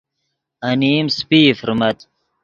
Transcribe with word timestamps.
انیم 0.69 1.07
سپئی 1.17 1.41
فرمت 1.59 1.97